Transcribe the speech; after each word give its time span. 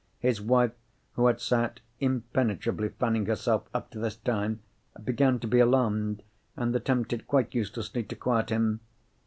His 0.19 0.41
wife, 0.41 0.71
who 1.13 1.27
had 1.27 1.39
sat 1.39 1.79
impenetrably 1.99 2.89
fanning 2.89 3.27
herself 3.27 3.69
up 3.71 3.91
to 3.91 3.99
this 3.99 4.15
time, 4.17 4.61
began 5.03 5.37
to 5.37 5.45
be 5.47 5.59
alarmed, 5.59 6.23
and 6.57 6.75
attempted, 6.75 7.27
quite 7.27 7.53
uselessly, 7.53 8.01
to 8.05 8.15
quiet 8.15 8.49
him. 8.49 8.79